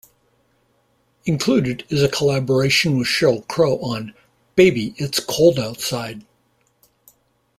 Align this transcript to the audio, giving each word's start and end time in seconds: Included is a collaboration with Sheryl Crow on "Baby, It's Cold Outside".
Included 1.25 1.85
is 1.89 2.01
a 2.01 2.09
collaboration 2.09 2.97
with 2.97 3.05
Sheryl 3.07 3.47
Crow 3.47 3.77
on 3.81 4.15
"Baby, 4.55 4.95
It's 4.97 5.19
Cold 5.19 5.59
Outside". 5.59 6.25